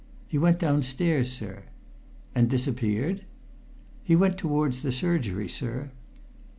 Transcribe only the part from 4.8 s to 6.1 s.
the surgery, sir."